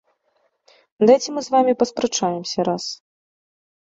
Дайце 1.09 1.29
мы 1.35 1.41
з 1.47 1.53
вамі 1.55 1.73
паспрачаемся 1.83 2.59
раз. 2.71 2.83